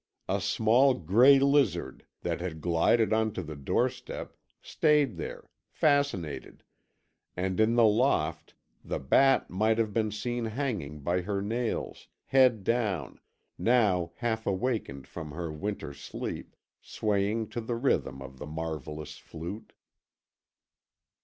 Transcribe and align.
A 0.27 0.41
small 0.41 0.95
grey 0.95 1.37
lizard, 1.37 2.07
that 2.23 2.41
had 2.41 2.59
glided 2.59 3.13
on 3.13 3.33
to 3.33 3.43
the 3.43 3.55
doorstep, 3.55 4.35
stayed 4.59 5.15
there, 5.17 5.47
fascinated, 5.69 6.63
and, 7.37 7.59
in 7.59 7.75
the 7.75 7.83
loft, 7.85 8.55
the 8.83 8.97
bat 8.97 9.51
might 9.51 9.77
have 9.77 9.93
been 9.93 10.09
seen 10.09 10.45
hanging 10.45 11.01
by 11.01 11.21
her 11.21 11.39
nails, 11.39 12.07
head 12.25 12.63
down, 12.63 13.19
now 13.59 14.11
half 14.15 14.47
awakened 14.47 15.05
from 15.05 15.33
her 15.33 15.51
winter 15.53 15.93
sleep, 15.93 16.55
swaying 16.81 17.47
to 17.49 17.61
the 17.61 17.75
rhythm 17.75 18.23
of 18.23 18.39
the 18.39 18.47
marvellous 18.47 19.19
flute. 19.19 19.71